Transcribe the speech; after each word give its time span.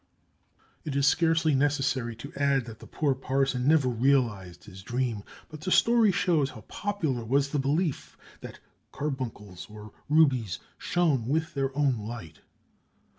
It 0.83 0.95
is 0.95 1.05
scarcely 1.05 1.53
necessary 1.53 2.15
to 2.15 2.33
add 2.35 2.65
that 2.65 2.79
the 2.79 2.87
poor 2.87 3.13
parson 3.13 3.67
never 3.67 3.87
realized 3.87 4.63
his 4.63 4.81
dream, 4.81 5.21
but 5.47 5.61
the 5.61 5.69
story 5.69 6.11
shows 6.11 6.49
how 6.49 6.61
popular 6.61 7.23
was 7.23 7.49
the 7.49 7.59
belief 7.59 8.17
that 8.39 8.59
carbuncles 8.91 9.67
or 9.69 9.91
rubies 10.09 10.57
shone 10.79 11.27
with 11.27 11.53
their 11.53 11.69
own 11.77 11.99
light. 11.99 12.39